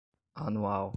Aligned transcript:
anual 0.35 0.89